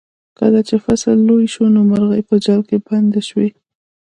[0.39, 3.49] کله چې فصل لوی شو نو مرغۍ په جال کې بندې شوې.